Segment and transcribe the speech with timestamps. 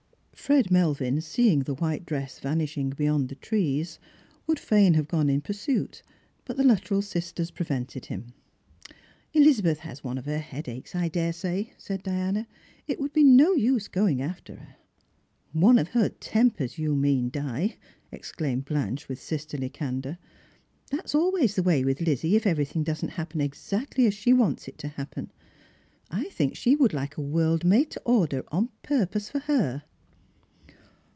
[0.33, 3.99] Fred Melvin, seeing the white dress vanishing beyond the trees,
[4.47, 6.01] would fain have gone in pursuit,
[6.45, 8.33] but the Luttrell sistera prevented him."
[9.35, 12.47] Elizabeth has one of her headaches, I daresay," said Diana."
[12.87, 14.75] It would be no use going after her.""
[15.67, 17.77] One of her tempers, you mean, Di,"
[18.11, 20.17] exclaimed Blanche with sisterly candour."
[20.91, 24.67] That's always the way with Lizzie if every thing doesn't happen exactlj^ as she wants
[24.67, 25.31] it to happen.
[26.09, 29.83] I think she would like a world made to order, on purpose for her."